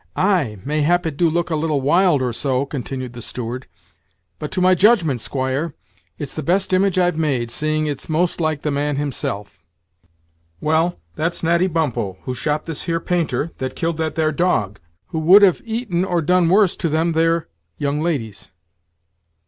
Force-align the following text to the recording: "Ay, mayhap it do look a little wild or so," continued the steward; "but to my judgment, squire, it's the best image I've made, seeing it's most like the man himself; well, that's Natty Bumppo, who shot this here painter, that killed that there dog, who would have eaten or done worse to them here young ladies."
"Ay, 0.15 0.57
mayhap 0.65 1.05
it 1.05 1.15
do 1.15 1.29
look 1.29 1.51
a 1.51 1.55
little 1.55 1.79
wild 1.79 2.23
or 2.23 2.33
so," 2.33 2.65
continued 2.65 3.13
the 3.13 3.21
steward; 3.21 3.67
"but 4.39 4.49
to 4.49 4.59
my 4.59 4.73
judgment, 4.73 5.21
squire, 5.21 5.75
it's 6.17 6.33
the 6.33 6.41
best 6.41 6.73
image 6.73 6.97
I've 6.97 7.19
made, 7.19 7.51
seeing 7.51 7.85
it's 7.85 8.09
most 8.09 8.41
like 8.41 8.63
the 8.63 8.71
man 8.71 8.95
himself; 8.95 9.63
well, 10.59 10.99
that's 11.15 11.43
Natty 11.43 11.67
Bumppo, 11.67 12.17
who 12.23 12.33
shot 12.33 12.65
this 12.65 12.85
here 12.85 12.99
painter, 12.99 13.51
that 13.59 13.75
killed 13.75 13.97
that 13.97 14.15
there 14.15 14.31
dog, 14.31 14.79
who 15.09 15.19
would 15.19 15.43
have 15.43 15.61
eaten 15.65 16.03
or 16.03 16.23
done 16.23 16.49
worse 16.49 16.75
to 16.77 16.89
them 16.89 17.13
here 17.13 17.47
young 17.77 18.01
ladies." 18.01 18.49